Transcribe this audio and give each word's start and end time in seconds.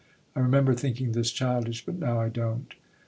I 0.35 0.39
remember 0.39 0.73
thinking 0.73 1.11
this 1.11 1.29
childish. 1.29 1.85
But 1.85 1.99
now 1.99 2.19
I 2.19 2.29
don't. 2.29 2.73